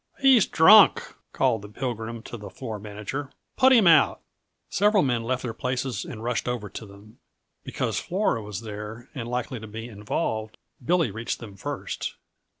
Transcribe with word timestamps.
"He's 0.19 0.47
drunk," 0.47 1.13
called 1.31 1.61
the 1.61 1.69
Pilgrim 1.69 2.23
to 2.23 2.35
the 2.35 2.49
floor 2.49 2.79
manager. 2.79 3.29
"Put 3.55 3.71
him 3.71 3.85
out!" 3.85 4.19
Several 4.67 5.03
men 5.03 5.21
left 5.23 5.43
their 5.43 5.53
places 5.53 6.05
and 6.05 6.23
rushed 6.23 6.47
over 6.47 6.69
to 6.69 6.87
them. 6.87 7.19
Because 7.63 7.99
Flora 7.99 8.41
was 8.41 8.61
there 8.61 9.09
and 9.13 9.27
likely 9.27 9.59
to 9.59 9.67
be 9.67 9.87
involved, 9.87 10.57
Billy 10.83 11.11
reached 11.11 11.37
them 11.37 11.55
first. 11.55 12.15